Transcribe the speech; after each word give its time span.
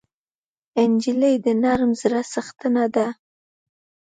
نجلۍ 0.91 1.35
د 1.45 1.47
نرم 1.63 1.91
زړه 2.01 2.21
څښتنه 2.31 2.85
ده. 2.95 3.07